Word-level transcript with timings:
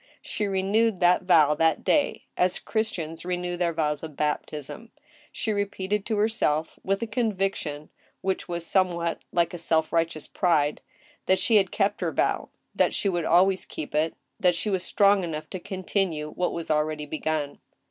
She 0.23 0.47
renewed 0.47 0.99
that 0.99 1.25
vow 1.25 1.53
that 1.53 1.83
day, 1.83 2.25
as 2.35 2.57
Christians 2.57 3.23
renew 3.23 3.55
their 3.55 3.71
vows 3.71 4.01
of 4.01 4.15
baptism. 4.15 4.89
She 5.31 5.51
repeated 5.53 6.07
to 6.07 6.17
herself, 6.17 6.79
with 6.83 7.03
a 7.03 7.05
conviction 7.05 7.91
which 8.21 8.47
was 8.47 8.65
somewhat 8.65 9.21
like 9.31 9.55
self 9.59 9.93
righteous 9.93 10.25
pride, 10.25 10.81
that 11.27 11.37
she 11.37 11.57
had 11.57 11.69
kept 11.69 12.01
her 12.01 12.11
vow; 12.11 12.49
that 12.73 12.95
she 12.95 13.09
would 13.09 13.25
always 13.25 13.63
keep 13.63 13.93
it; 13.93 14.15
that 14.39 14.55
she 14.55 14.71
was 14.71 14.83
strong 14.83 15.23
enough 15.23 15.47
to 15.51 15.59
con 15.59 15.83
tinue 15.83 16.35
what 16.35 16.51
was 16.51 16.71
already 16.71 17.05
begun. 17.05 17.59